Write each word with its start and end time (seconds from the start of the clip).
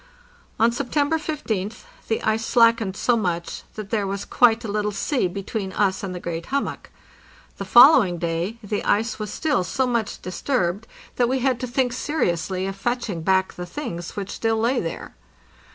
On 0.59 0.71
September 0.71 1.19
15th 1.19 1.83
the 2.07 2.23
ice 2.23 2.43
slackened 2.43 2.95
so 2.97 3.15
much 3.15 3.61
that 3.75 3.91
there 3.91 4.07
was 4.07 4.25
quite 4.25 4.65
a 4.65 4.67
little 4.67 4.91
sea 4.91 5.27
between 5.27 5.71
us 5.73 6.01
and 6.01 6.15
the 6.15 6.19
great 6.19 6.47
hummock. 6.47 6.89
The 7.57 7.65
fol 7.65 7.97
lowing 7.99 8.17
day 8.17 8.57
the 8.63 8.83
ice 8.83 9.19
was 9.19 9.31
still 9.31 9.63
so 9.63 9.85
much 9.85 10.19
disturbed 10.19 10.87
that 11.17 11.29
we 11.29 11.37
had 11.37 11.59
to 11.59 11.67
662 11.67 11.73
APPENDIX 11.75 11.75
think 11.75 11.93
seriously 11.93 12.65
of 12.65 12.75
fetching 12.77 13.21
back 13.21 13.53
the 13.53 13.67
things 13.67 14.15
which 14.15 14.31
still 14.31 14.57
lay 14.57 14.79
there. 14.79 15.13